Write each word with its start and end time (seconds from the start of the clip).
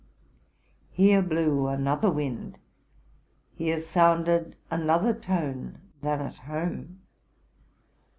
Here 0.89 1.21
blew 1.21 1.67
another 1.67 2.09
wind, 2.09 2.57
here 3.53 3.79
sounded 3.79 4.55
another 4.71 5.13
tone, 5.13 5.77
than 6.01 6.21
at 6.21 6.37
home. 6.39 7.01